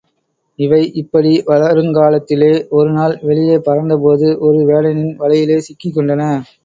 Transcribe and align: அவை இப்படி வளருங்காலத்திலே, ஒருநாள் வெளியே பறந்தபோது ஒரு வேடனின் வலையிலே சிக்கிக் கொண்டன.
அவை 0.59 0.79
இப்படி 1.01 1.33
வளருங்காலத்திலே, 1.47 2.49
ஒருநாள் 2.69 3.15
வெளியே 3.21 3.57
பறந்தபோது 3.59 4.29
ஒரு 4.39 4.61
வேடனின் 4.65 5.15
வலையிலே 5.19 5.59
சிக்கிக் 5.67 5.97
கொண்டன. 5.97 6.31